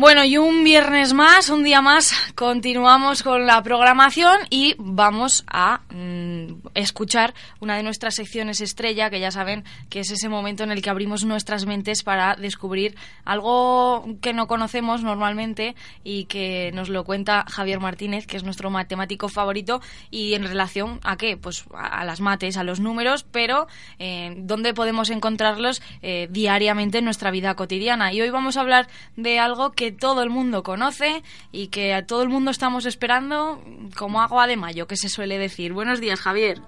[0.00, 5.82] Bueno, y un viernes más, un día más, continuamos con la programación y vamos a
[5.90, 10.70] mm, escuchar una de nuestras secciones estrella, que ya saben que es ese momento en
[10.70, 16.88] el que abrimos nuestras mentes para descubrir algo que no conocemos normalmente y que nos
[16.88, 21.36] lo cuenta Javier Martínez, que es nuestro matemático favorito, y en relación a qué?
[21.36, 23.66] Pues a, las mates, a los números, pero
[23.98, 28.14] eh, dónde podemos encontrarlos eh, diariamente en nuestra vida cotidiana.
[28.14, 32.06] Y hoy vamos a hablar de algo que todo el mundo conoce y que a
[32.06, 33.60] todo el mundo estamos esperando
[33.98, 35.72] como agua de mayo, que se suele decir.
[35.72, 36.58] Buenos días, Javier.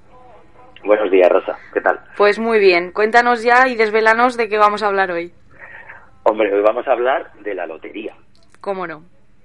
[0.85, 1.59] Buenos días, Rosa.
[1.73, 2.01] ¿Qué tal?
[2.17, 2.93] Pues muy bien.
[2.93, 5.33] Cuéntanos ya y desvelanos de qué vamos a hablar hoy.
[6.25, 8.15] Hombre, hoy vamos a hablar de la lotería.
[8.61, 9.03] ¿Cómo no?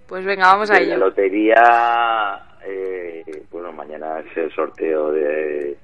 [0.08, 0.92] Pues venga, vamos a ello.
[0.92, 5.78] La lotería, eh, bueno, mañana es el sorteo de,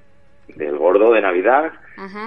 [0.48, 1.72] del gordo de Navidad,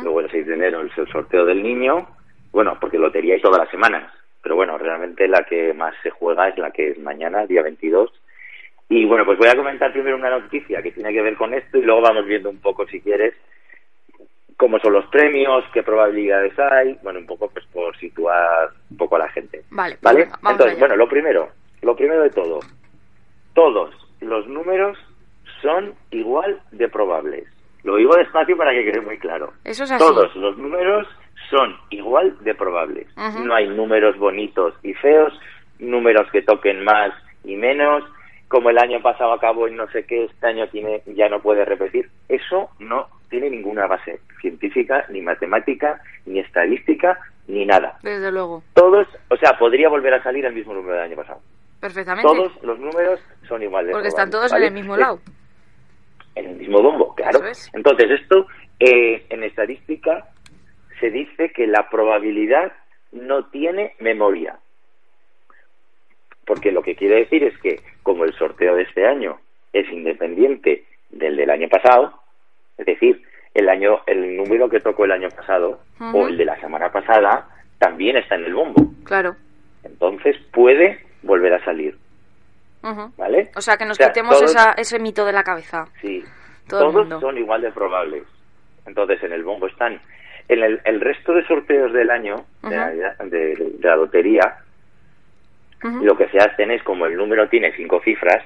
[0.04, 2.08] luego el 6 de enero es el sorteo del niño,
[2.52, 4.12] bueno, porque lotería hay todas las semanas,
[4.48, 8.10] pero bueno, realmente la que más se juega es la que es mañana, día 22.
[8.88, 11.78] Y bueno, pues voy a comentar primero una noticia que tiene que ver con esto
[11.78, 13.34] y luego vamos viendo un poco, si quieres,
[14.56, 19.18] cómo son los premios, qué probabilidades hay, bueno, un poco pues por situar un poco
[19.18, 19.64] a la gente.
[19.70, 20.30] Vale, ¿vale?
[20.50, 21.50] Entonces, bueno, lo primero,
[21.82, 22.60] lo primero de todo,
[23.54, 24.98] todos los números
[25.62, 27.50] son igual de probables.
[27.84, 29.52] Lo digo despacio para que quede muy claro.
[29.66, 30.02] Eso es así.
[30.02, 31.06] Todos los números
[31.50, 33.08] son igual de probables.
[33.16, 35.34] No hay números bonitos y feos,
[35.80, 38.04] números que toquen más y menos,
[38.48, 41.66] como el año pasado acabó y no sé qué, este año tiene, ya no puede
[41.66, 42.10] repetir.
[42.30, 47.98] Eso no tiene ninguna base científica, ni matemática, ni estadística, ni nada.
[48.04, 48.64] Desde luego.
[48.74, 51.42] Todos, o sea, podría volver a salir el mismo número del año pasado.
[51.80, 52.28] Perfectamente.
[52.28, 55.20] Todos los números son igual de Porque están todos en el mismo lado.
[56.36, 57.40] En el mismo bombo, claro.
[57.74, 58.48] Entonces, esto
[58.80, 60.26] eh, en estadística
[61.00, 62.72] se dice que la probabilidad
[63.12, 64.58] no tiene memoria.
[66.46, 69.40] Porque lo que quiere decir es que como el sorteo de este año
[69.74, 72.22] es independiente del del año pasado,
[72.78, 73.22] es decir,
[73.54, 77.48] el año el número que tocó el año pasado o el de la semana pasada
[77.80, 78.82] también está en el bombo.
[79.04, 79.36] Claro.
[79.84, 81.98] Entonces puede volver a salir.
[83.18, 83.52] ¿Vale?
[83.56, 84.42] O sea, que nos quitemos
[84.78, 85.88] ese mito de la cabeza.
[86.02, 86.24] Sí.
[86.70, 88.24] todos son igual de probables.
[88.86, 90.00] Entonces, en el bombo están
[90.50, 94.58] en el, el resto de sorteos del año de, la lotería,
[96.02, 98.44] lo que se hacen es como el número tiene cinco cifras,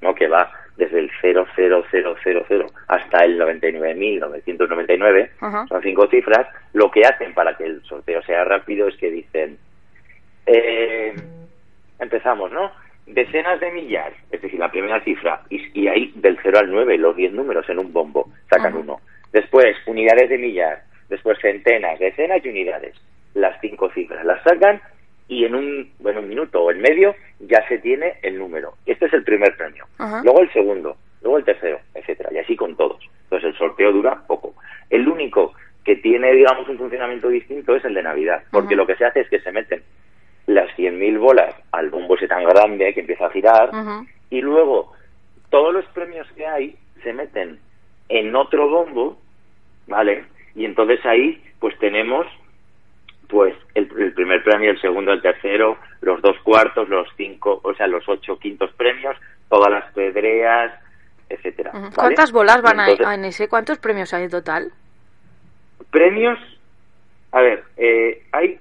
[0.00, 0.14] ¿no?
[0.14, 7.56] que va desde el 00000 hasta el 99.999, son cinco cifras, lo que hacen para
[7.56, 9.56] que el sorteo sea rápido es que dicen,
[10.46, 11.14] eh,
[12.00, 12.72] empezamos, ¿no?
[13.06, 16.98] Decenas de millar, es decir, la primera cifra, y, y ahí del 0 al 9,
[16.98, 19.00] los 10 números en un bombo, sacan uno.
[19.30, 22.94] Después, unidades de millar, después centenas, decenas y unidades.
[23.34, 24.80] Las cinco cifras las sacan
[25.28, 28.74] y en un, bueno, un minuto o en medio ya se tiene el número.
[28.86, 29.86] Este es el primer premio.
[30.22, 33.02] Luego el segundo, luego el tercero, etcétera, y así con todos.
[33.24, 34.54] Entonces el sorteo dura poco.
[34.90, 35.54] El único
[35.84, 39.20] que tiene, digamos, un funcionamiento distinto es el de Navidad, porque lo que se hace
[39.20, 39.82] es que se meten
[40.46, 43.70] las 100.000 bolas al bombo ese tan grande que empieza a girar
[44.30, 44.92] y luego
[45.50, 47.58] todos los premios que hay se meten
[48.08, 49.18] en otro bombo,
[49.86, 50.24] ¿vale?
[50.54, 52.26] Y entonces ahí pues tenemos
[53.28, 57.86] pues el, primer premio, el segundo, el tercero, los dos cuartos, los cinco, o sea,
[57.86, 59.16] los ocho quintos premios,
[59.48, 60.72] todas las pedreas,
[61.28, 61.70] etcétera.
[61.94, 63.48] ¿Cuántas bolas van a, en ese?
[63.48, 64.72] ¿Cuántos premios hay en total?
[65.90, 66.38] Premios,
[67.32, 68.58] a ver, eh, hay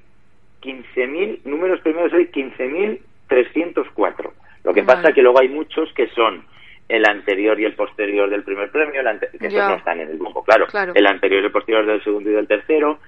[0.61, 4.31] 15.000, números premios hay 15.304.
[4.63, 6.45] Lo que pasa es que luego hay muchos que son
[6.89, 9.01] el anterior y el posterior del primer premio,
[9.39, 10.67] que no están en el bombo, claro.
[10.93, 12.99] El anterior y el posterior del segundo y del tercero,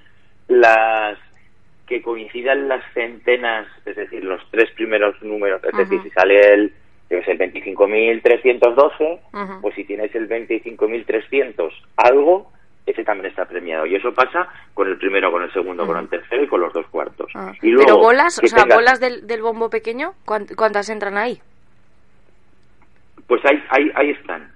[0.48, 1.18] las
[1.88, 6.74] que coincidan las centenas, es decir, los tres primeros números, es decir, si sale el,
[7.10, 12.51] es el 25.312, pues si tienes el 25.300 algo,
[12.86, 13.86] ese también está premiado.
[13.86, 16.74] Y eso pasa con el primero, con el segundo, con el tercero y con los
[16.74, 17.31] dos cuartos.
[17.36, 17.54] Ah.
[17.62, 21.39] Y luego, ¿Pero bolas, o sea, bolas del, del bombo pequeño, cuántas entran ahí?
[23.27, 24.51] Pues ahí, ahí, ahí están.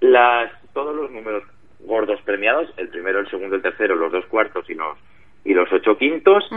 [0.00, 1.44] Las, todos los números
[1.80, 4.96] gordos premiados, el primero, el segundo, el tercero, los dos cuartos y los,
[5.44, 6.48] y los ocho quintos.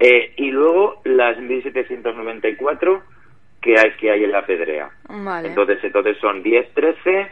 [0.00, 3.02] eh, y luego las 1794
[3.60, 4.90] que hay, que hay en la pedrea.
[5.08, 5.48] Vale.
[5.48, 7.30] Entonces, entonces son 10, 13,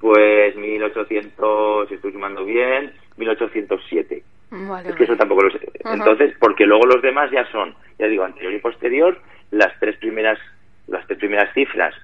[0.00, 4.22] pues 1800, si estoy sumando bien, 1807.
[4.50, 5.58] Vale, Es que eso tampoco lo sé.
[5.84, 9.18] Entonces, porque luego los demás ya son, ya digo, anterior y posterior,
[9.50, 10.38] las tres primeras,
[10.86, 11.94] las tres primeras cifras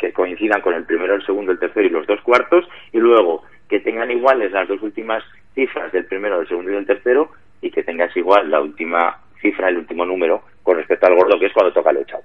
[0.00, 3.42] que coincidan con el primero, el segundo, el tercero y los dos cuartos, y luego
[3.68, 5.22] que tengan iguales las dos últimas
[5.54, 7.30] cifras del primero, del segundo y del tercero,
[7.60, 11.46] y que tengas igual la última cifra, el último número, con respecto al gordo, que
[11.46, 12.22] es cuando toca el ochavo.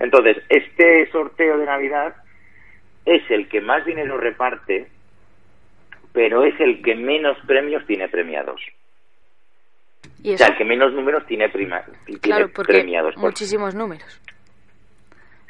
[0.00, 2.14] Entonces, este sorteo de Navidad
[3.04, 4.88] es el que más dinero reparte,
[6.12, 8.60] pero es el que menos premios tiene premiados.
[10.22, 13.14] ¿Y O sea, el que menos números tiene, prima, tiene Claro, porque premiados.
[13.14, 14.20] Por- muchísimos números.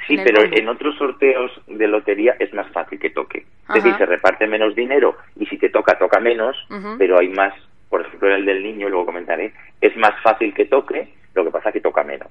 [0.06, 3.44] Sí, en pero en otros sorteos de lotería es más fácil que toque.
[3.64, 3.79] Ajá.
[3.79, 6.56] Es decir, se reparte menos dinero y si te toca, toca menos,
[6.99, 7.52] pero hay más,
[7.88, 11.50] por ejemplo, en el del niño, luego comentaré, es más fácil que toque, lo que
[11.50, 12.29] pasa es que toca menos.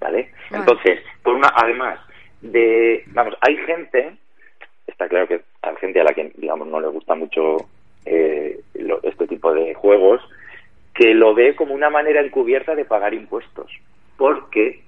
[0.00, 0.30] Vale.
[0.52, 1.98] Entonces, por una, además
[2.40, 4.12] de, vamos, hay gente,
[4.86, 7.56] está claro que hay gente a la que, digamos, no le gusta mucho
[8.06, 10.20] eh, lo- este tipo de juegos,
[10.94, 13.68] que lo ve como una manera encubierta de pagar impuestos,
[14.16, 14.83] porque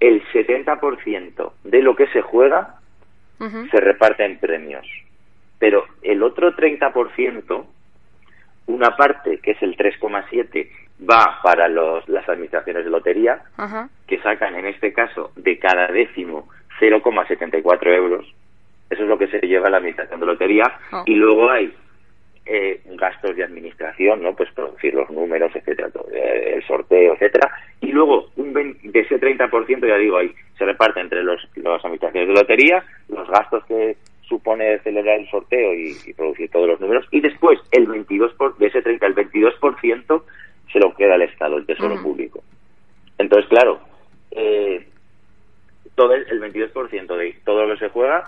[0.00, 2.76] el 70% de lo que se juega
[3.70, 4.86] se reparte en premios.
[5.58, 7.64] Pero el otro 30%,
[8.66, 10.68] una parte, que es el 3,7,
[11.08, 13.42] va para los, las administraciones de lotería,
[14.06, 16.48] que sacan en este caso de cada décimo
[16.80, 18.26] 0,74 euros.
[18.90, 20.78] Eso es lo que se lleva la administración de lotería.
[20.92, 21.02] Oh.
[21.06, 21.74] Y luego hay
[22.46, 24.34] eh, gastos de administración, ¿no?
[24.34, 27.50] Pues producir los números, etcétera, eh, el sorteo, etcétera.
[27.80, 31.84] Y luego un 20 de ese 30%, ya digo, ahí se reparte entre los, las
[31.84, 36.80] administraciones de lotería, los gastos que supone celebrar el sorteo y, y producir todos los
[36.80, 37.06] números.
[37.10, 40.22] Y después, el 22 por, de ese 30, el 22%
[40.72, 42.00] se lo queda el Estado, el Tesoro.
[42.00, 42.42] Público.
[43.18, 43.80] Entonces, claro,
[44.30, 44.86] eh,
[45.94, 48.24] todo el, el 22% de todo lo que se juega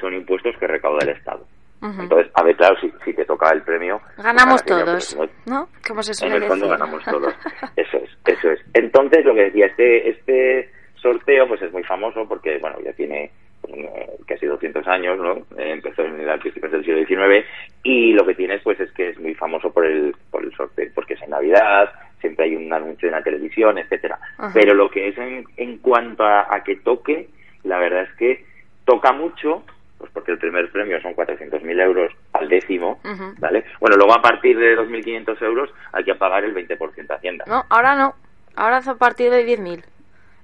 [0.00, 1.46] son impuestos que recauda el Estado.
[1.80, 4.00] Entonces, a ver, claro, si, si te toca el premio...
[4.14, 5.16] pues Ganamos todos,
[5.46, 5.68] no-.
[5.86, 6.78] Como se en suele el fondo decir.
[6.80, 7.34] ganamos todos.
[7.76, 8.60] Eso es, eso es.
[8.74, 13.30] Entonces, lo que decía, este, este sorteo pues es muy famoso porque, bueno, ya tiene
[13.68, 15.34] eh, casi 200 años, ¿no?
[15.56, 17.46] Eh, empezó en el principios del siglo XIX
[17.84, 20.88] y lo que tiene pues es que es muy famoso por el, por el sorteo,
[20.94, 24.18] porque es en Navidad, siempre hay un anuncio en la televisión, etcétera.
[24.38, 24.50] Ajá.
[24.52, 27.28] Pero lo que es en, en cuanto a, a que toque,
[27.64, 28.44] la verdad es que
[28.84, 29.64] toca mucho,
[29.98, 33.00] pues porque el primer premio son 400.000 euros al décimo.
[33.38, 33.64] ¿vale?
[33.80, 37.44] Bueno, luego a partir de 2.500 euros hay que pagar el 20% de Hacienda.
[37.48, 38.14] No, ahora no.
[38.56, 39.82] Ahora es a partir de 10.000.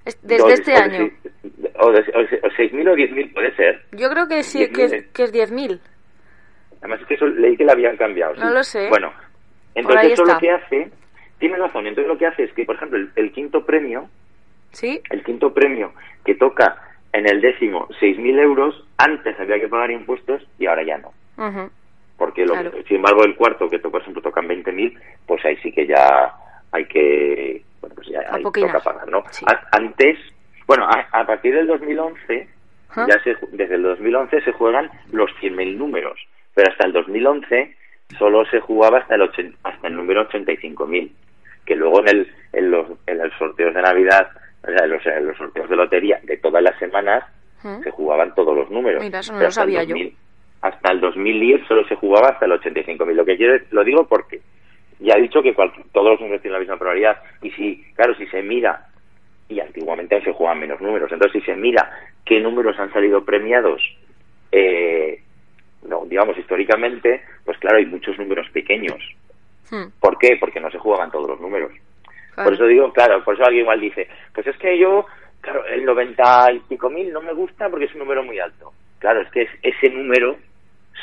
[0.04, 0.98] Es- Desde este o año.
[0.98, 2.00] de, o de-
[2.42, 3.82] o 6.000 o 10.000 puede ser.
[3.92, 5.80] Yo creo que sí, 10.000, que es, que es 10.000.
[6.80, 8.34] Además es que eso leí que la habían cambiado.
[8.34, 8.88] No lo sé.
[8.90, 9.12] Bueno,
[9.74, 10.34] entonces eso está.
[10.34, 10.90] lo que hace,
[11.38, 14.08] tienes razón, entonces lo que hace es que, por ejemplo, el, el quinto premio,
[14.72, 15.00] ¿Sí?
[15.10, 15.92] el quinto premio
[16.24, 16.76] que toca
[17.14, 21.12] en el décimo 6.000 euros, antes había que pagar impuestos y ahora ya no.
[22.18, 22.72] Porque, lo, Claro.
[22.86, 26.32] sin embargo, el cuarto, que por ejemplo tocan 20.000, pues ahí sí que ya
[26.72, 28.72] hay que, bueno, pues ya Apoquinar.
[28.72, 29.24] toca pagar, ¿no?
[29.30, 29.44] Sí.
[29.48, 30.18] A- Antes,
[30.66, 32.48] bueno, a, a partir del 2011,
[32.90, 33.06] Ajá.
[33.08, 36.18] ya se, desde el 2011 se juegan los 100.000 números,
[36.54, 37.76] pero hasta el 2011
[38.18, 41.10] solo se jugaba hasta el, ochen- hasta el número 85.000,
[41.66, 44.28] que luego en, el, en, los, en los sorteos de Navidad,
[44.66, 47.24] los, en los sorteos de lotería de todas las semanas,
[47.62, 47.82] Ujú.
[47.82, 49.02] se jugaban todos los números.
[49.02, 49.94] Mira, eso no lo hasta el sabía yo.
[49.94, 50.16] 2000
[50.62, 53.12] Hasta el 2010 solo se jugaba hasta el 85.000.
[53.14, 54.40] Lo que quiero, lo digo porque
[55.00, 57.18] ya he dicho que cual- todos los números tienen la misma probabilidad.
[57.42, 58.86] Y si, claro, si se mira,
[59.48, 61.90] y antiguamente se jugaban menos números, entonces si se mira
[62.24, 63.82] qué números han salido premiados,
[64.52, 65.20] eh,
[65.86, 68.96] no, digamos, históricamente, pues claro, hay muchos números pequeños.
[69.70, 69.84] Hmm.
[70.00, 70.36] ¿Por qué?
[70.40, 71.72] Porque no se jugaban todos los números.
[72.34, 72.44] Claro.
[72.48, 75.06] Por eso digo, claro, por eso alguien igual dice, pues es que yo,
[75.40, 78.72] claro, el 90 y pico mil no me gusta porque es un número muy alto.
[78.98, 80.36] Claro, es que es- ese número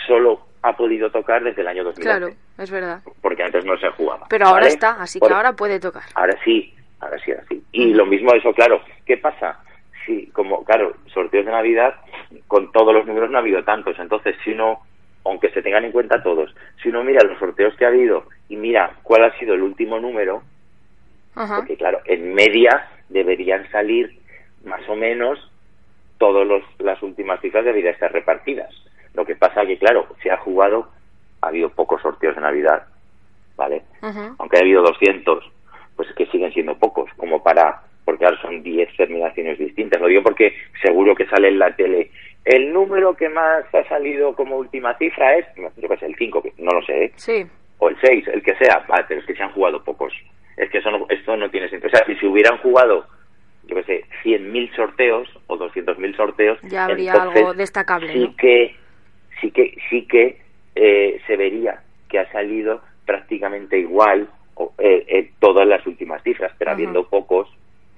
[0.07, 2.01] solo ha podido tocar desde el año 2011.
[2.19, 3.01] Claro, es verdad.
[3.21, 4.27] Porque antes no se jugaba.
[4.29, 4.73] Pero ahora ¿vale?
[4.73, 6.03] está, así Por- que ahora puede tocar.
[6.15, 7.63] Ahora sí, ahora sí, ahora sí.
[7.71, 9.59] Y lo mismo eso, claro, ¿qué pasa?
[10.05, 11.95] Sí, como, claro, sorteos de Navidad,
[12.47, 13.97] con todos los números no ha habido tantos.
[13.99, 14.79] Entonces, si uno,
[15.25, 18.55] aunque se tengan en cuenta todos, si uno mira los sorteos que ha habido y
[18.55, 20.41] mira cuál ha sido el último número,
[21.35, 21.57] Ajá.
[21.57, 24.19] porque claro, en media deberían salir
[24.65, 25.51] más o menos
[26.17, 26.47] todas
[26.79, 28.69] las últimas cifras deberían estar repartidas.
[29.13, 30.87] Lo que pasa que, claro, se ha jugado,
[31.41, 32.83] ha habido pocos sorteos de Navidad,
[33.57, 33.81] ¿vale?
[34.37, 35.43] Aunque ha habido 200,
[35.95, 39.99] pues es que siguen siendo pocos, como para, porque ahora son 10 terminaciones distintas.
[39.99, 42.11] Lo digo porque seguro que sale en la tele
[42.45, 46.43] el número que más ha salido como última cifra es, yo qué sé, el 5,
[46.57, 47.11] no lo sé, ¿eh?
[47.15, 47.45] Sí.
[47.77, 50.13] O el 6, el que sea, vale, pero es que se han jugado pocos.
[50.57, 51.91] Es que eso esto no tiene sentido.
[51.93, 53.05] O sea, si se hubieran jugado,
[53.63, 58.13] yo qué sé, 100.000 sorteos o 200.000 sorteos, ya habría algo destacable.
[58.13, 58.75] Sí que,
[59.39, 60.37] sí que, sí que
[60.75, 64.27] eh, se vería que ha salido prácticamente igual
[64.77, 67.49] eh, eh, todas las últimas cifras, pero habiendo pocos,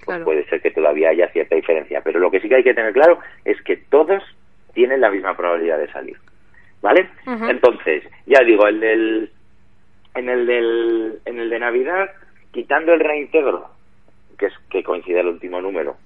[0.04, 2.00] pues puede ser que todavía haya cierta diferencia.
[2.02, 4.22] Pero lo que sí que hay que tener claro es que todos
[4.72, 6.16] tienen la misma probabilidad de salir.
[6.82, 7.08] ¿Vale?
[7.26, 9.30] Entonces, ya digo, el del,
[10.14, 12.10] en el del, en el de Navidad,
[12.54, 13.68] quitando el reintegro,
[14.38, 15.96] que es que coincide el último número,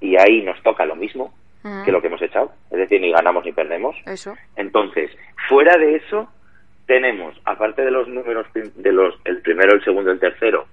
[0.00, 1.34] y ahí nos toca lo mismo
[1.84, 3.94] que lo que hemos echado, es decir, ni ganamos ni perdemos.
[4.06, 4.34] Eso.
[4.56, 5.10] Entonces,
[5.48, 6.26] fuera de eso,
[6.86, 10.66] tenemos, aparte de los números de los el primero, el segundo, el tercero,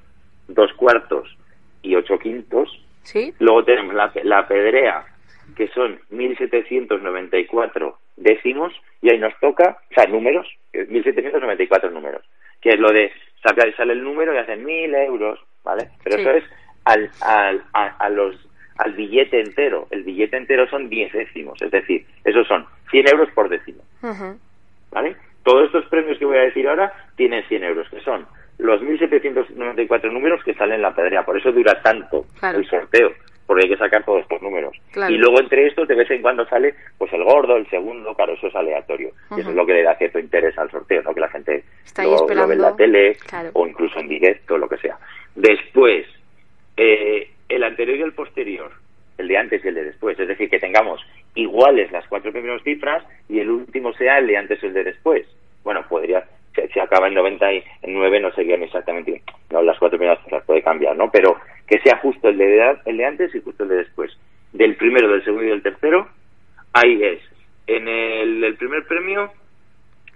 [0.48, 1.36] dos cuartos
[1.82, 3.34] y ocho quintos, ¿Sí?
[3.40, 5.06] luego tenemos la, la pedrea,
[5.58, 12.24] que son 1794 décimos, y ahí nos toca, o sea, números, 1794 números,
[12.62, 13.12] que es lo de
[13.46, 15.90] sacar, sale el número y hacen mil euros, ¿vale?
[16.04, 16.44] Pero eso es
[16.86, 18.36] al, al, a, los
[18.78, 19.88] al billete entero.
[19.92, 23.84] El billete entero son 10 décimos, es decir, esos son 100 euros por décimo.
[24.92, 25.16] ¿Vale?
[25.44, 28.26] Todos estos premios que voy a decir ahora tienen 100 euros, que son
[28.58, 31.24] los 1.794 números que salen en la pedrea.
[31.24, 33.14] Por eso dura tanto el sorteo,
[33.46, 34.76] porque hay que sacar todos estos números.
[35.10, 38.34] Y luego entre estos de vez en cuando sale pues el gordo, el segundo, claro,
[38.34, 39.12] eso es aleatorio.
[39.36, 41.14] Y eso es lo que le da cierto interés al sorteo, ¿no?
[41.14, 41.64] que la gente
[42.04, 43.18] lo, ve en la tele
[43.54, 44.98] o incluso en directo, lo que sea.
[45.36, 46.06] Después,
[46.78, 48.72] eh, el anterior y el posterior,
[49.18, 50.20] el de antes y el de después.
[50.20, 51.02] Es decir, que tengamos
[51.36, 54.84] iguales las cuatro primeras cifras y el último sea el de antes o el de
[54.84, 55.26] después.
[55.64, 56.26] Bueno, podría,
[56.74, 61.10] si, acaba en 99 no serían exactamente, no, las cuatro primeras cifras puede cambiar, ¿no?
[61.12, 61.38] Pero
[61.68, 64.12] que sea justo el de, el de antes y justo el de después.
[64.54, 66.08] Del primero, del segundo y del tercero,
[66.74, 67.20] ahí es.
[67.68, 69.32] En el, el primer premio,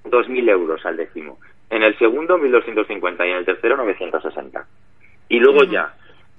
[0.06, 1.40] 2.000 euros al décimo.
[1.70, 4.66] En el segundo, 1.250 y en el tercero, 960.
[5.30, 5.94] Y luego ya,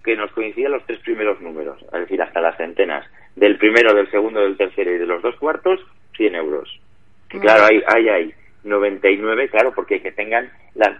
[0.05, 4.11] que nos coinciden los tres primeros números, es decir, hasta las centenas, del primero, del
[4.11, 5.81] segundo, del tercero y de los dos cuartos,
[6.17, 6.81] 100 euros.
[7.29, 10.99] Claro, hay, hay, hay 99, claro, porque que tengan la,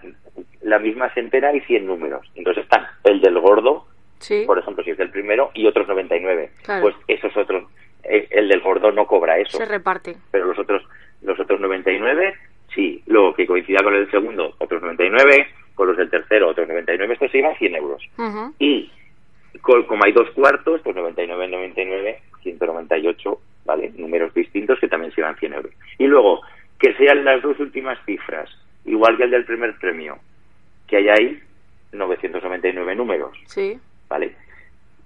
[0.61, 2.25] la misma centena y 100 números.
[2.35, 3.87] Entonces están el del gordo,
[4.45, 6.51] por ejemplo, si es el primero, y otros 99.
[6.81, 7.65] Pues esos otros,
[8.03, 9.57] el del gordo no cobra eso.
[9.57, 10.15] Se reparte.
[10.31, 10.83] Pero los otros,
[11.21, 12.35] los otros 99,
[12.73, 13.01] sí.
[13.07, 17.29] Luego, que coincida con el segundo, otros 99, con los del tercero otros 99, esto
[17.29, 18.03] se iba a 100 euros.
[18.59, 18.91] Y
[19.61, 23.91] como hay dos cuartos, pues 99, 99, 198, ¿vale?
[23.95, 25.73] Números distintos que también se iban 100 euros.
[25.97, 26.41] Y luego,
[26.79, 28.49] que sean las dos últimas cifras,
[28.85, 30.17] igual que el del primer premio,
[30.87, 31.43] que hay ahí
[31.91, 33.37] 999 números.
[33.45, 33.79] Sí.
[34.11, 34.35] ¿Vale?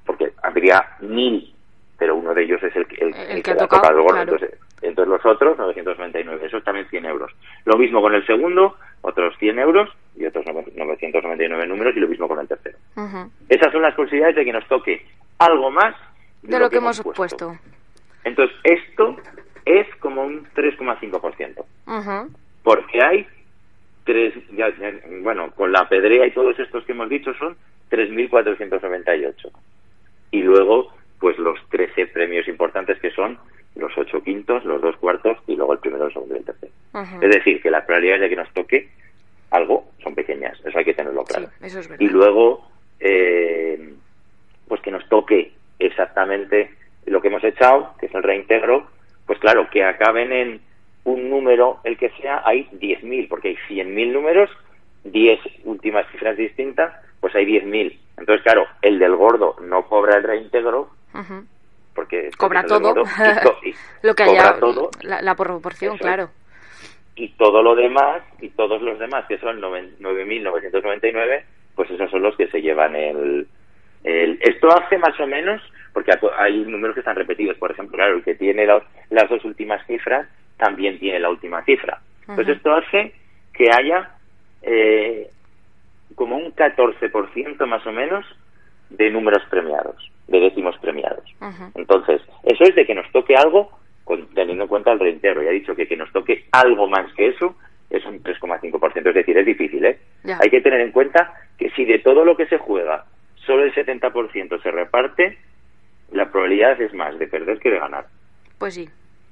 [0.03, 1.53] Porque habría mil,
[1.95, 4.03] pero uno de ellos es el, el, que, ha tocado.
[4.17, 7.31] Entonces, entonces los otros 999, eso también 100 euros.
[7.65, 12.27] Lo mismo con el segundo, otros 100 euros y otros 999 números y lo mismo
[12.27, 12.79] con el tercero.
[13.47, 15.05] Esas son las posibilidades de que nos toque
[15.37, 15.95] algo más
[16.41, 17.55] de, lo, que, hemos puesto.
[18.23, 19.17] Entonces, esto
[19.65, 22.27] es como un 3,5%.
[22.63, 23.27] Porque hay
[24.03, 24.33] tres,
[25.21, 27.55] bueno, con la pedrea y todos estos que hemos dicho son
[27.89, 29.51] 3.498.
[30.31, 33.37] Y luego, pues los 13 premios importantes que son
[33.75, 36.71] los ocho quintos, los dos cuartos y luego el primero, el segundo y el tercero.
[37.21, 38.89] Es decir, que las probabilidades de que nos toque
[39.51, 41.49] algo son pequeñas, eso hay que tenerlo claro.
[41.99, 43.93] y luego, eh,
[44.67, 46.71] pues que nos toque exactamente
[47.05, 48.87] lo que hemos echado, que es el reintegro,
[49.25, 50.61] pues claro, que acaben en
[51.03, 54.49] un número, el que sea, hay 10.000, porque hay 100.000 números,
[55.03, 57.97] 10 últimas cifras distintas, pues hay 10.000.
[58.17, 60.89] Entonces, claro, el del gordo no cobra el reintegro,
[61.93, 62.93] porque cobra todo.
[64.03, 66.29] lo que haya todo, la, proporción claro.
[67.15, 71.43] Y todo lo demás y todos los demás que son 9.999
[71.75, 73.47] pues esos son los que se llevan el,
[74.03, 75.61] el, esto hace más o menos
[75.93, 77.57] porque hay números que están repetidos.
[77.57, 81.99] Por ejemplo claro el que tiene las dos últimas cifras también tiene la última cifra.
[82.25, 83.13] Pues esto hace
[83.53, 84.11] que haya
[84.61, 85.29] eh,
[86.13, 88.25] como un 14% más o menos
[88.89, 91.23] de números premiados de décimos premiados.
[91.75, 93.71] Entonces, eso es de que nos toque algo
[94.33, 95.43] teniendo en cuenta el reintegro.
[95.43, 97.55] Ya he dicho que que nos toque algo más que eso
[97.89, 99.07] es un 3,5%.
[99.09, 99.99] Es decir, es difícil, ¿eh?
[100.39, 103.73] Hay que tener en cuenta que si de todo lo que se juega solo el
[103.73, 105.37] 70% se reparte,
[106.11, 108.07] la probabilidad es más de perder que de ganar.
[108.57, 108.89] Pues sí.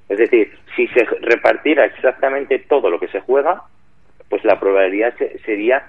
[0.08, 3.62] Es decir, si se repartiera exactamente todo lo que se juega,
[4.28, 5.14] pues la probabilidad
[5.44, 5.84] sería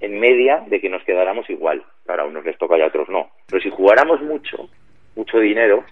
[0.00, 1.82] en media de que nos quedáramos igual.
[2.06, 3.30] Para unos les toca y a otros no.
[3.46, 4.68] Pero si jugáramos mucho,
[5.16, 5.84] mucho dinero,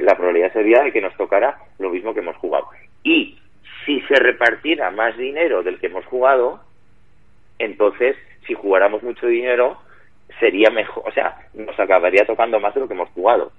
[0.00, 2.68] la probabilidad sería de que nos tocara lo mismo que hemos jugado.
[3.02, 3.38] Y
[3.84, 6.60] si se repartiera más dinero del que hemos jugado,
[7.58, 9.78] entonces si jugáramos mucho dinero
[10.40, 13.50] sería mejor, o sea, nos acabaría tocando más de lo que hemos jugado.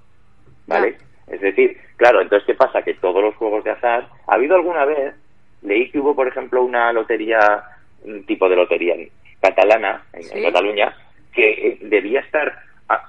[0.67, 0.97] ¿Vale?
[1.27, 2.81] Es decir, claro, entonces ¿qué pasa?
[2.83, 5.15] Que todos los juegos de azar, ¿ha habido alguna vez?
[5.61, 7.63] Leí que hubo, por ejemplo, una lotería,
[8.03, 8.95] un tipo de lotería
[9.41, 10.93] catalana, en, Cataluña,
[11.33, 12.63] que eh, debía estar,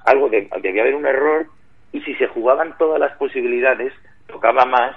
[0.04, 1.46] algo debía haber un error
[1.92, 3.92] y si se jugaban todas las posibilidades,
[4.26, 4.96] tocaba más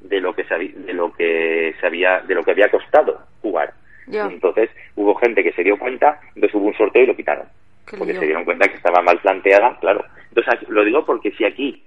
[0.00, 3.74] de lo que de lo que sabía de lo que había costado jugar.
[4.06, 7.46] Entonces hubo gente que se dio cuenta, entonces hubo un sorteo y lo quitaron.
[7.98, 10.04] porque se dieron cuenta que estaba mal planteada, claro.
[10.28, 11.84] Entonces lo digo porque si aquí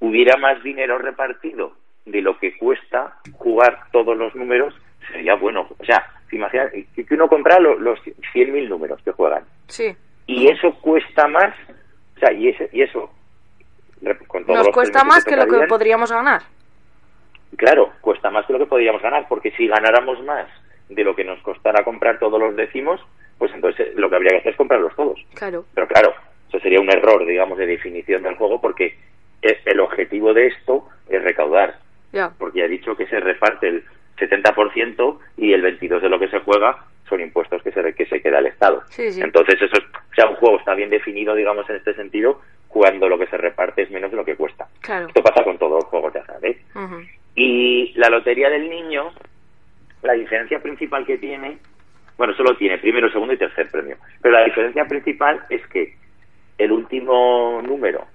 [0.00, 1.72] hubiera más dinero repartido
[2.04, 4.74] de lo que cuesta jugar todos los números,
[5.10, 5.68] sería bueno.
[5.78, 9.44] O sea, imagina que uno compra los, los 100.000 números que juegan.
[9.68, 9.94] Sí.
[10.26, 11.54] Y eso cuesta más,
[12.16, 13.10] o sea, y, ese, y eso...
[14.26, 16.42] Con Nos cuesta más que, lo que podríamos ganar.
[17.56, 20.46] Claro, cuesta más que lo que podríamos ganar, porque si ganáramos más
[20.88, 23.00] de lo que nos costara comprar todos los décimos,
[23.38, 25.18] pues entonces lo que habría que hacer es comprarlos todos.
[25.34, 25.64] Claro.
[25.74, 26.14] Pero claro,
[26.48, 28.96] eso sería un error, digamos, de definición del juego, porque
[29.42, 31.78] el objetivo de esto es recaudar.
[32.38, 33.84] Porque ya he dicho que se reparte el
[34.16, 38.20] 70% y el 22% de lo que se juega son impuestos que se, que se
[38.20, 38.82] queda el Estado.
[38.98, 43.18] Entonces, eso o sea, un juego está bien definido, digamos, en este sentido, cuando lo
[43.18, 44.66] que se reparte es menos de lo que cuesta.
[44.82, 46.38] Esto pasa con todos los juegos de azar.
[46.42, 46.58] ¿eh?
[47.34, 49.12] Y la lotería del niño,
[50.02, 51.58] la diferencia principal que tiene,
[52.16, 55.94] bueno, solo tiene primero, segundo y tercer premio, pero la diferencia principal es que
[56.58, 58.06] el último número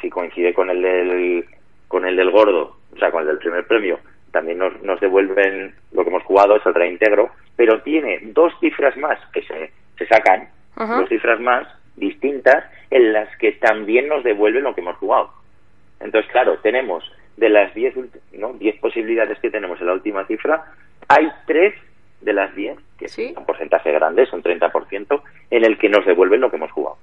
[0.00, 1.44] si coincide con el del,
[1.88, 3.98] con el del gordo, o sea, con el del primer premio,
[4.32, 8.96] también nos, nos devuelven lo que hemos jugado, es el reintegro, pero tiene dos cifras
[8.96, 14.64] más que se, se sacan, dos cifras más distintas en las que también nos devuelven
[14.64, 15.30] lo que hemos jugado.
[16.00, 17.04] Entonces, claro, tenemos
[17.36, 17.94] de las 10
[18.32, 18.52] ¿no?
[18.54, 20.64] diez posibilidades que tenemos en la última cifra,
[21.08, 21.74] hay tres
[22.20, 26.40] de las 10, que es un porcentaje grande, son 30%, en el que nos devuelven
[26.40, 26.98] lo que hemos jugado.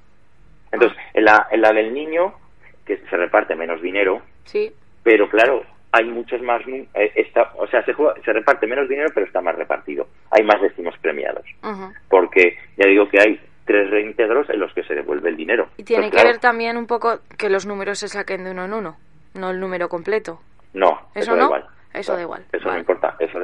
[0.72, 2.34] Entonces, en, la, en la del niño
[2.86, 4.72] que se reparte menos dinero, sí.
[5.04, 9.26] pero claro, hay muchos más, eh, está, o sea, se, se reparte menos dinero, pero
[9.26, 10.08] está más repartido.
[10.32, 11.46] Hay más décimos premiados,
[12.10, 15.70] porque ya digo que hay tres reintegros en los que se devuelve el dinero.
[15.78, 18.74] Y tiene que ver también un poco que los números se saquen de uno en
[18.74, 18.98] uno,
[19.34, 20.40] no el número completo.
[20.74, 21.66] No, eso, da igual.
[21.94, 22.46] Eso da igual.
[22.52, 23.16] Eso no importa.
[23.20, 23.40] Eso,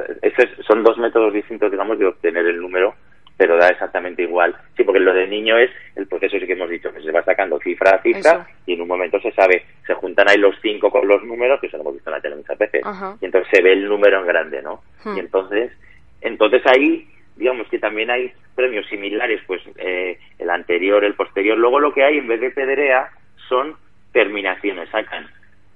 [0.66, 2.94] son dos métodos distintos, digamos, de obtener el número
[3.36, 4.54] pero da exactamente igual.
[4.76, 7.22] Sí, porque lo del niño es el proceso sí que hemos dicho, que se va
[7.22, 10.90] sacando cifra a cifra y en un momento se sabe, se juntan ahí los cinco
[10.90, 12.82] con los números, que eso lo hemos visto en la tele muchas veces,
[13.20, 14.82] y entonces se ve el número en grande, ¿no?
[15.04, 15.16] Hmm.
[15.16, 15.72] Y entonces,
[16.20, 21.58] entonces ahí, digamos que también hay premios similares, pues eh, el anterior, el posterior.
[21.58, 23.10] Luego lo que hay en vez de pedrea
[23.48, 23.74] son
[24.12, 25.26] terminaciones, sacan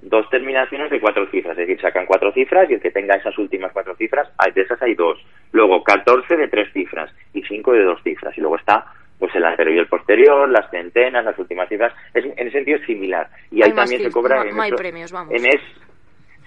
[0.00, 3.36] dos terminaciones de cuatro cifras, es decir, sacan cuatro cifras y el que tenga esas
[3.38, 5.18] últimas cuatro cifras, de esas hay dos.
[5.52, 8.36] Luego 14 de tres cifras y cinco de dos cifras.
[8.36, 8.86] Y luego está
[9.18, 11.92] pues el anterior y el posterior, las centenas, las últimas cifras.
[12.14, 13.28] Es, en ese sentido es similar.
[13.50, 14.44] Y ahí también se cobra...
[14.44, 15.34] No, hay premios, vamos.
[15.34, 15.60] En es,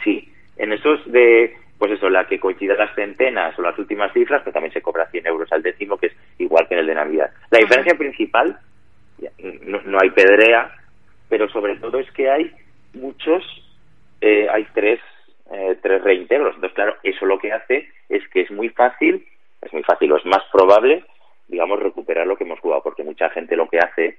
[0.04, 4.42] sí, en esos de, pues eso, la que coincida las centenas o las últimas cifras,
[4.44, 6.96] pues también se cobra 100 euros al décimo, que es igual que en el de
[6.96, 7.32] Navidad.
[7.50, 8.58] La diferencia principal,
[9.66, 10.72] no, no hay pedrea,
[11.28, 12.54] pero sobre todo es que hay
[12.94, 13.44] muchos,
[14.22, 15.00] eh, hay tres,
[15.52, 16.56] eh, tres reintegros.
[16.56, 19.26] Entonces, claro, eso lo que hace es que es muy fácil,
[19.62, 21.06] es muy fácil, o es más probable,
[21.48, 24.18] digamos, recuperar lo que hemos jugado, porque mucha gente lo que hace,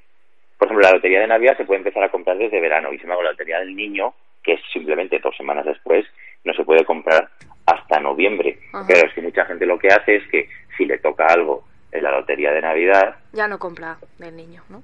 [0.59, 3.07] por ejemplo, la lotería de Navidad se puede empezar a comprar desde verano, y si
[3.07, 6.05] me hago la lotería del niño, que es simplemente dos semanas después,
[6.45, 7.29] no se puede comprar
[7.67, 8.59] hasta noviembre.
[8.87, 12.03] Pero es que mucha gente lo que hace es que si le toca algo en
[12.03, 13.17] la lotería de Navidad.
[13.33, 14.83] Ya no compra del niño, ¿no?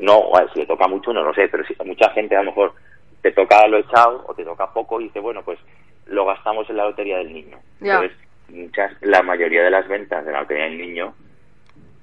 [0.00, 2.74] No, si le toca mucho no lo sé, pero si mucha gente a lo mejor
[3.22, 5.58] te toca lo echado o te toca poco y dice, bueno, pues
[6.06, 7.58] lo gastamos en la lotería del niño.
[7.80, 8.12] Entonces,
[8.48, 11.14] muchas, la mayoría de las ventas de la lotería del niño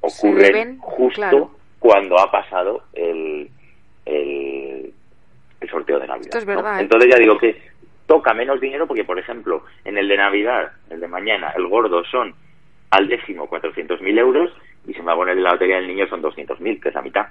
[0.02, 3.50] ocurren justo cuando ha pasado el,
[4.06, 4.94] el,
[5.70, 6.36] sorteo de Navidad.
[6.36, 6.82] es verdad, ¿eh?
[6.82, 7.62] Entonces ya digo que
[8.08, 12.04] toca menos dinero porque, por ejemplo, en el de Navidad, el de mañana, el gordo
[12.06, 12.34] son
[12.90, 14.52] al décimo 400.000 euros
[14.88, 16.96] y se me va a poner en la lotería del niño son 200.000, que es
[16.96, 17.28] la mitad.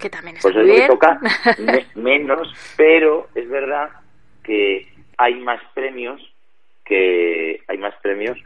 [0.00, 1.18] Que también pues es toca
[1.94, 3.90] menos, pero es verdad
[4.42, 6.20] que hay más premios
[6.84, 8.38] que hay más premios,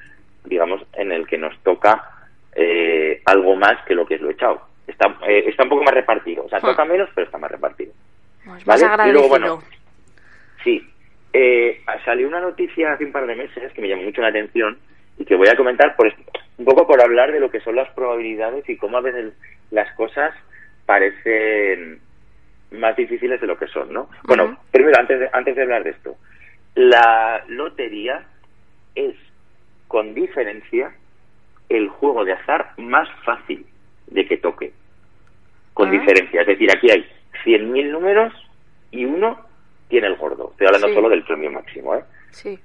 [0.45, 2.11] digamos, en el que nos toca
[2.55, 4.63] eh, algo más que lo que es lo echado.
[4.87, 6.45] Está, eh, está un poco más repartido.
[6.45, 6.87] O sea, toca ah.
[6.87, 7.93] menos, pero está más repartido.
[8.45, 9.09] Pues ¿Vale?
[9.09, 9.63] y luego, bueno,
[10.65, 10.85] sí.
[11.33, 14.79] Eh, salió una noticia hace un par de meses que me llamó mucho la atención
[15.19, 16.13] y que voy a comentar por
[16.57, 19.33] un poco por hablar de lo que son las probabilidades y cómo a veces
[19.71, 20.35] las cosas
[20.91, 22.01] parecen
[22.73, 24.11] más difíciles de lo que son, ¿no?
[24.25, 26.17] Bueno, primero, antes de, antes de hablar de esto,
[26.75, 28.27] la lotería
[28.97, 29.15] es,
[29.87, 30.93] con diferencia,
[31.69, 33.65] el juego de azar más fácil
[34.09, 34.73] de que toque.
[35.75, 35.93] Con ah.
[35.93, 36.41] diferencia.
[36.41, 37.07] Es decir, aquí hay
[37.45, 38.35] 100.000 números
[38.91, 39.47] y uno
[39.87, 40.51] tiene el gordo.
[40.51, 42.03] Estoy hablando solo del premio máximo, ¿eh?
[42.31, 42.59] Sí.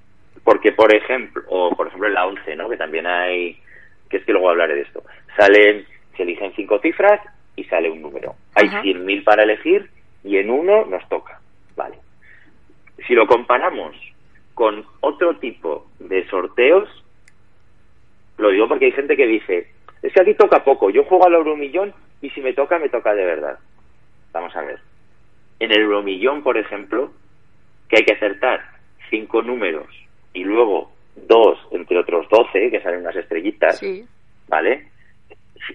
[0.43, 2.69] Porque, por ejemplo, o por ejemplo en la 11, ¿no?
[2.69, 3.59] Que también hay,
[4.09, 5.03] que es que luego hablaré de esto.
[5.37, 5.85] Salen,
[6.17, 7.21] se eligen cinco cifras
[7.55, 8.35] y sale un número.
[8.53, 9.89] Hay 100.000 para elegir
[10.23, 11.39] y en uno nos toca.
[11.75, 11.97] Vale.
[13.07, 13.95] Si lo comparamos
[14.53, 16.89] con otro tipo de sorteos,
[18.37, 19.67] lo digo porque hay gente que dice,
[20.01, 23.13] es que aquí toca poco, yo juego al euromillón y si me toca, me toca
[23.13, 23.59] de verdad.
[24.31, 24.79] Vamos a ver.
[25.59, 27.11] En el euromillón, por ejemplo,
[27.89, 28.61] que hay que acertar
[29.09, 29.87] cinco números
[30.33, 33.81] y luego dos entre otros doce, que salen unas estrellitas,
[34.47, 34.89] ¿vale?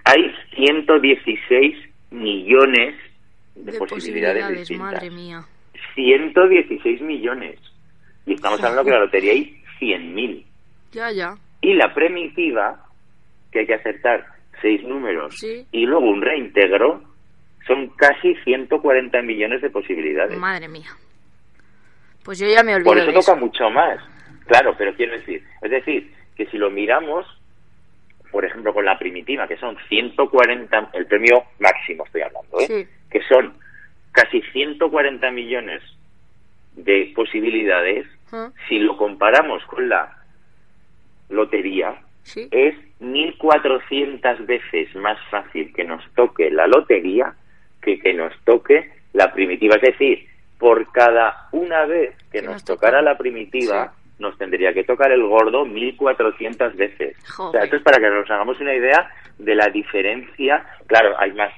[0.05, 1.77] Hay 116
[2.11, 2.95] millones
[3.55, 4.93] de, posibilidades, distintas.
[4.93, 5.41] Madre mía.
[5.95, 7.59] 116 millones.
[8.27, 10.45] Y estamos hablando que la lotería hay 100.000.
[10.93, 11.35] Ya, ya.
[11.61, 12.85] Y la primitiva,
[13.51, 14.27] que hay que acertar
[14.63, 17.03] seis números y luego un reintegro,
[17.67, 20.39] son casi 140 millones de posibilidades.
[20.39, 20.91] Madre mía.
[22.25, 22.85] Pues yo ya me olvidé.
[22.85, 23.99] Por eso toca mucho más.
[24.47, 27.27] Claro, pero quiero decir, es decir, que si lo miramos,
[28.31, 32.87] por ejemplo, con la primitiva, que son 140, el premio máximo estoy hablando, ¿eh?
[33.11, 33.55] que son
[34.13, 35.83] casi 140 millones
[36.75, 38.51] de posibilidades, ah.
[38.69, 40.17] si lo comparamos con la
[41.29, 41.95] lotería,
[42.35, 47.35] es 1.400 veces más fácil que nos toque la lotería
[47.83, 49.77] que que nos toque la primitiva.
[49.77, 50.27] Es decir,
[50.59, 55.65] por cada una vez que, nos, tocara la primitiva, nos tendría que tocar el gordo
[55.65, 57.17] 1.400 veces.
[57.39, 60.65] O sea, esto es para que nos hagamos una idea de la diferencia.
[60.87, 61.53] Claro, hay más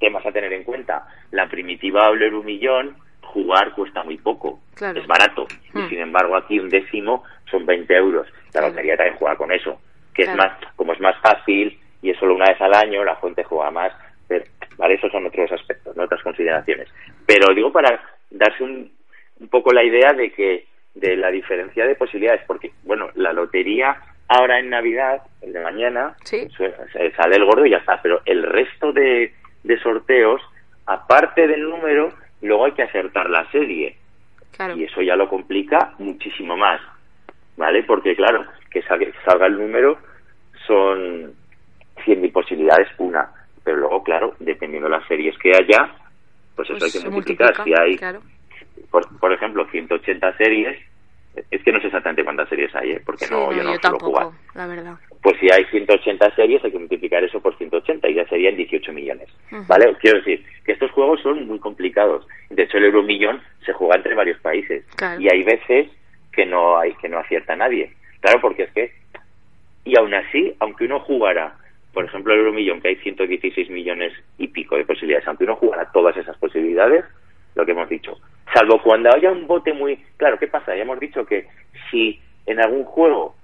[0.00, 1.06] temas a tener en cuenta.
[1.30, 4.60] La primitiva o un millón, jugar cuesta muy poco.
[4.74, 5.46] Es barato.
[5.72, 5.88] Y hmm.
[5.88, 8.26] sin embargo, aquí un décimo son 20 euros.
[8.52, 9.80] La lotería también juega con eso.
[10.12, 13.16] Que es más, como es más fácil y es solo una vez al año, la
[13.16, 13.92] fuente juega más.
[14.26, 14.44] Pero,
[14.76, 14.94] ¿vale?
[14.94, 16.02] Esos son otros aspectos, ¿no?
[16.02, 16.88] otras consideraciones.
[17.24, 18.90] Pero digo para darse un,
[19.38, 23.96] un poco la idea de que de la diferencia de posibilidades, porque, bueno, la lotería
[24.28, 26.16] ahora en Navidad, el de mañana,
[27.16, 30.40] sale el gordo y ya está, pero el resto de, de sorteos,
[30.86, 33.96] aparte del número, luego hay que acertar la serie.
[34.76, 36.80] Y eso ya lo complica muchísimo más,
[37.56, 37.82] ¿vale?
[37.84, 39.98] Porque, claro, que salga, el número
[40.66, 41.32] son
[42.04, 43.28] 100.000 posibilidades, una.
[43.64, 45.90] Pero luego, claro, dependiendo de las series que haya,
[46.54, 47.64] pues eso pues hay que multiplicar.
[47.64, 47.98] si hay
[48.90, 50.78] por, ejemplo, 180 series,
[51.50, 53.02] es que no sé exactamente cuántas series hay, ¿eh?
[53.04, 54.96] porque no, yo no tampoco, la verdad.
[55.22, 58.92] Pues si hay 180 series, hay que multiplicar eso por 180 y ya serían 18
[58.92, 59.28] millones.
[59.66, 59.96] ¿Vale?
[60.00, 62.26] Quiero decir que estos juegos son muy complicados.
[62.50, 64.84] De hecho, el euromillón se juega entre varios países
[65.18, 65.88] y hay veces
[66.32, 67.94] que no hay que no acierta nadie.
[68.20, 68.92] Claro, porque es que
[69.84, 71.56] y aún así, aunque uno jugara,
[71.92, 75.90] por ejemplo, el euromillón que hay 116 millones y pico de posibilidades, aunque uno jugara
[75.92, 77.04] todas esas posibilidades,
[77.54, 78.18] lo que hemos dicho,
[78.52, 81.48] salvo cuando haya un bote muy claro qué pasa ya hemos dicho que
[81.90, 83.34] si en algún juego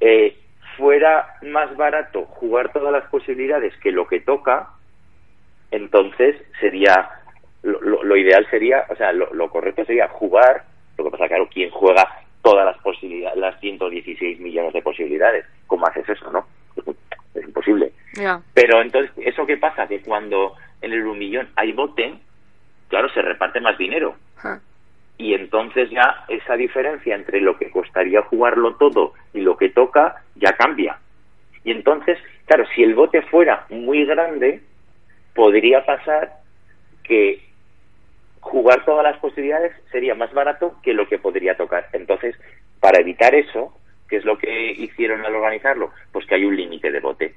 [0.00, 0.36] eh,
[0.76, 4.68] fuera más barato jugar todas las posibilidades que lo que toca
[5.70, 7.10] entonces sería
[7.62, 10.64] lo, ideal sería o sea lo, correcto sería jugar
[10.96, 12.08] lo que pasa claro quién juega
[12.42, 16.46] todas las posibilidades las 116 millones de posibilidades cómo haces eso no
[17.34, 17.92] es, imposible.
[18.54, 22.14] Pero entonces eso qué pasa que cuando en el un millón hay bote
[22.88, 24.16] claro, se reparte más dinero.
[25.16, 30.22] Y entonces ya esa diferencia entre lo que costaría jugarlo todo y lo que toca
[30.36, 30.98] ya cambia.
[31.64, 34.62] Y entonces, claro, si el bote fuera muy grande,
[35.34, 36.34] podría pasar
[37.02, 37.42] que
[38.40, 41.88] jugar todas las posibilidades sería más barato que lo que podría tocar.
[41.92, 42.36] Entonces,
[42.80, 43.76] para evitar eso,
[44.08, 45.90] ¿qué es lo que hicieron al organizarlo?
[46.12, 47.34] Pues que hay un límite de bote,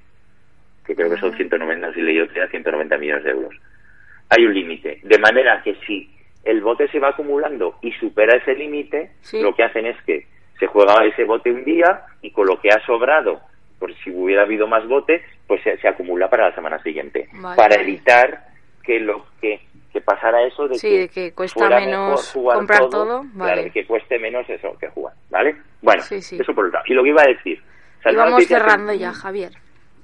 [0.86, 3.56] que creo que son 190, si leí 190 millones de euros
[4.32, 5.00] hay un límite.
[5.04, 6.10] De manera que si
[6.44, 10.26] el bote se va acumulando y supera ese límite, lo que hacen es que
[10.58, 13.42] se juega ese bote un día y con lo que ha sobrado,
[13.78, 17.28] por si hubiera habido más bote, pues se, acumula para la semana siguiente.
[17.56, 18.46] para evitar
[18.84, 19.60] que lo que,
[19.92, 23.24] que pasara eso de que, que cuesta menos comprar todo,
[23.74, 25.58] que cueste menos eso que jugar, ¿vale?
[25.82, 26.86] Bueno, eso por el lado.
[26.88, 27.62] Y lo que iba a decir...
[28.06, 29.52] y vamos cerrando ya, Javier.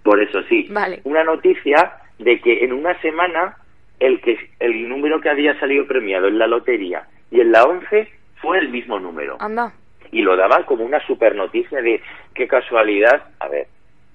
[0.03, 0.67] Por eso sí.
[0.69, 1.01] Vale.
[1.05, 3.57] Una noticia de que en una semana
[3.99, 8.07] el que el número que había salido premiado en la lotería y en la 11
[8.41, 9.37] fue el mismo número.
[9.39, 9.73] Anda.
[10.11, 12.01] Y lo daban como una super noticia de
[12.33, 13.23] qué casualidad.
[13.39, 13.67] A ver,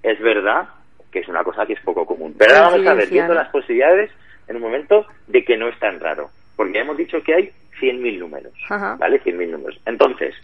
[0.03, 0.69] es verdad
[1.11, 2.35] que es una cosa que es poco común.
[2.39, 4.11] Pero ahora vamos a ver, viendo las posibilidades,
[4.49, 7.51] en un momento de que no es tan raro, porque ya hemos dicho que hay
[7.81, 9.23] 100.000 números, ¿vale?
[9.23, 9.81] 100.000 números.
[9.85, 10.35] Entonces,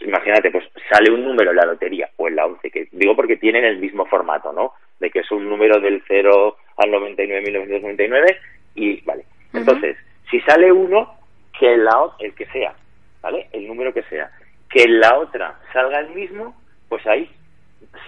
[0.00, 3.36] imagínate, pues sale un número en la lotería o en la 11, que digo porque
[3.36, 4.74] tienen el mismo formato, ¿no?
[4.98, 8.36] De que es un número del 0 al 99.999
[8.74, 9.24] y, vale.
[9.52, 9.96] Entonces,
[10.30, 11.14] si sale uno,
[11.58, 12.74] que la, el que sea,
[13.20, 13.48] ¿vale?
[13.52, 14.30] El número que sea,
[14.70, 16.54] que en la otra salga el mismo,
[16.88, 17.30] pues hay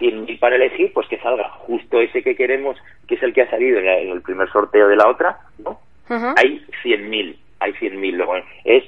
[0.00, 3.50] 100.000 para elegir, pues que salga justo ese que queremos, que es el que ha
[3.50, 5.80] salido en, el primer sorteo de la otra, ¿no?
[6.36, 8.84] Hay 100.000, hay 100.000, luego es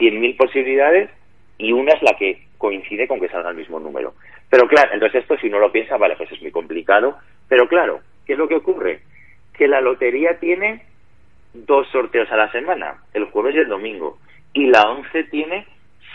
[0.00, 1.10] 100.000 posibilidades
[1.58, 4.14] y una es la que coincide con que salga el mismo número.
[4.50, 7.16] Pero claro, entonces esto si no lo piensa, vale, pues es muy complicado,
[7.48, 9.00] pero claro, ¿qué es lo que ocurre?
[9.56, 10.84] Que la lotería tiene
[11.52, 14.18] dos sorteos a la semana, el jueves y el domingo,
[14.52, 15.66] y la 11 tiene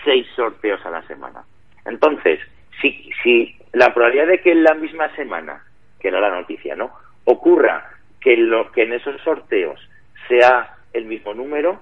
[0.04, 1.44] seis sorteos a la semana.
[1.86, 2.40] Entonces,
[2.82, 5.64] si, si la probabilidad de que en la misma semana,
[6.00, 6.92] que era la noticia, ¿no?
[7.26, 9.80] Ocurra que, lo, que en esos sorteos
[10.28, 11.82] sea el mismo número,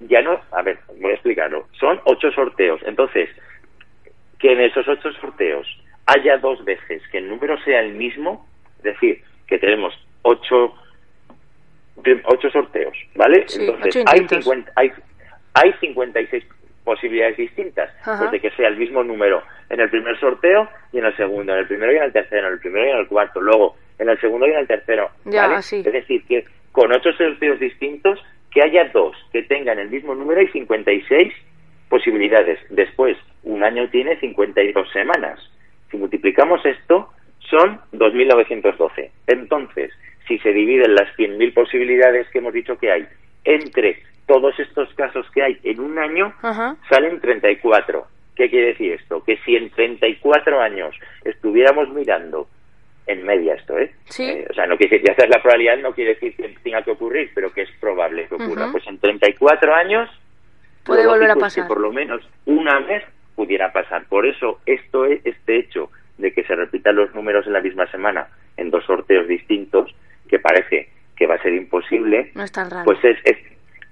[0.00, 3.28] ya no, a ver, voy a explicarlo, son ocho sorteos, entonces,
[4.38, 5.66] que en esos ocho sorteos
[6.06, 8.46] haya dos veces que el número sea el mismo,
[8.78, 10.74] es decir, que tenemos ocho,
[12.24, 13.46] ocho sorteos, ¿vale?
[13.58, 14.92] entonces, hay, 50, hay,
[15.54, 16.44] hay 56
[16.84, 21.04] posibilidades distintas, pues de que sea el mismo número en el primer sorteo y en
[21.04, 23.06] el segundo, en el primero y en el tercero, en el primero y en el
[23.06, 25.10] cuarto, luego en el segundo y en el tercero.
[25.86, 28.18] Es decir, que con ocho sorteos distintos,
[28.50, 31.32] que haya dos que tengan el mismo número y 56
[31.88, 32.58] posibilidades.
[32.70, 35.40] Después, un año tiene 52 semanas.
[35.90, 37.10] Si multiplicamos esto,
[37.50, 39.10] son 2.912.
[39.26, 39.92] Entonces,
[40.28, 43.08] si se dividen las 100.000 posibilidades que hemos dicho que hay
[43.44, 46.34] entre todos estos casos que hay en un año,
[46.88, 48.06] salen 34.
[48.36, 49.24] ¿Qué quiere decir esto?
[49.24, 52.46] Que si en 34 años estuviéramos mirando
[53.06, 53.90] en media esto, ¿eh?
[54.04, 54.24] Sí.
[54.24, 56.90] Eh, o sea, no quiere decir, ya la probabilidad, no quiere decir que tenga que
[56.90, 58.68] ocurrir, pero que es probable que ocurra.
[58.70, 60.10] Pues en 34 años
[60.84, 61.64] puede volver a pasar.
[61.64, 63.02] Que por lo menos una vez
[63.34, 64.04] pudiera pasar.
[64.08, 67.90] Por eso esto es este hecho de que se repitan los números en la misma
[67.90, 69.94] semana en dos sorteos distintos,
[70.28, 72.84] que parece que va a ser imposible, no es tan raro.
[72.84, 73.36] pues es, es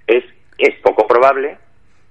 [0.07, 0.25] es,
[0.59, 1.59] es poco probable,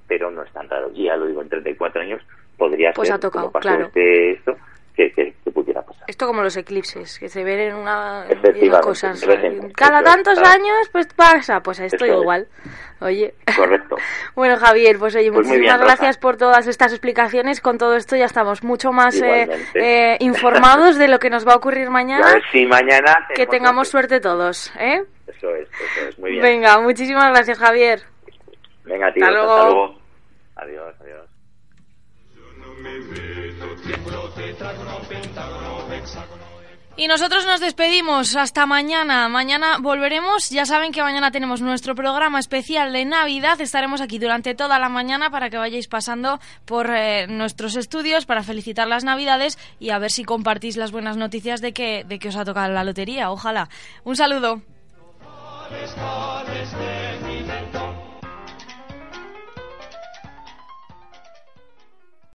[0.08, 0.92] pero no es tan raro.
[0.94, 2.22] Y ya lo digo, en 34 años
[2.58, 3.86] podría pues ser, ha tocado, como claro.
[3.86, 4.58] Este, esto,
[4.96, 6.04] que, que, pudiera pasar.
[6.08, 8.26] Esto como los eclipses, que se ven en una
[8.82, 9.24] cosas.
[9.76, 12.48] Cada tantos años pues pasa, pues esto igual.
[13.02, 13.34] Oye.
[13.56, 13.98] Correcto.
[14.36, 17.62] bueno, Javier, pues oye, pues muchísimas gracias por todas estas explicaciones.
[17.62, 21.54] Con todo esto ya estamos mucho más eh, eh, informados de lo que nos va
[21.54, 22.30] a ocurrir mañana.
[22.30, 23.28] A ver si mañana...
[23.36, 25.04] Que tengamos suerte todos, ¿eh?
[25.28, 26.44] Eso es, eso es, muy bien.
[26.44, 28.02] Venga, muchísimas gracias, Javier.
[28.86, 30.00] Venga, tío, hasta luego.
[30.56, 31.05] Adiós, adiós.
[36.98, 39.28] Y nosotros nos despedimos hasta mañana.
[39.28, 40.50] Mañana volveremos.
[40.50, 43.60] Ya saben que mañana tenemos nuestro programa especial de Navidad.
[43.60, 48.44] Estaremos aquí durante toda la mañana para que vayáis pasando por eh, nuestros estudios para
[48.44, 52.30] felicitar las Navidades y a ver si compartís las buenas noticias de que, de que
[52.30, 53.30] os ha tocado la lotería.
[53.30, 53.68] Ojalá.
[54.06, 54.62] Un saludo.